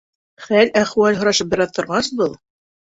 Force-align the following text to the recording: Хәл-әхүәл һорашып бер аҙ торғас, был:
Хәл-әхүәл 0.45 1.21
һорашып 1.21 1.55
бер 1.55 1.65
аҙ 1.69 1.79
торғас, 1.79 2.13
был: 2.25 2.39